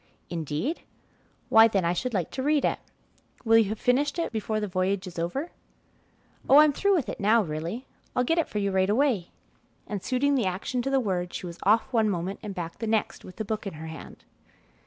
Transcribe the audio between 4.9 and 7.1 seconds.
is over?" "Oh, I'm through with